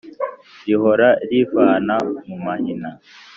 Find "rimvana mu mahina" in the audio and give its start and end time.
1.29-2.89